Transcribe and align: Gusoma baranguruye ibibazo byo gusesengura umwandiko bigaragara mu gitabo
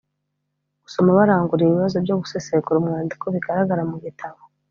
Gusoma 0.83 1.17
baranguruye 1.17 1.69
ibibazo 1.71 1.97
byo 2.05 2.15
gusesengura 2.21 2.79
umwandiko 2.79 3.25
bigaragara 3.33 3.83
mu 3.91 3.97
gitabo 4.05 4.39